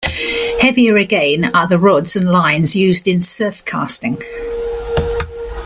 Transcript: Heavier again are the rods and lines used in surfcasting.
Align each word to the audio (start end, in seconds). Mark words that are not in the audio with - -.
Heavier 0.61 0.97
again 0.97 1.51
are 1.55 1.67
the 1.67 1.77
rods 1.77 2.15
and 2.15 2.31
lines 2.31 2.75
used 2.75 3.07
in 3.07 3.19
surfcasting. 3.21 4.17